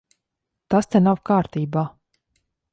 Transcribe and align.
Tas 0.73 0.89
te 0.95 1.03
nav 1.09 1.21
kārtībā. 1.33 1.87